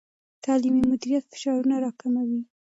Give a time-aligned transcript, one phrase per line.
[0.43, 2.41] تعلیمي مدیریت فشارونه راکموي.